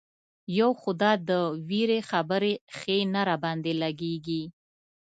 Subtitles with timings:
[0.59, 1.31] یو خو دا د
[1.67, 4.43] وېرې خبرې ښې نه را باندې لګېږي.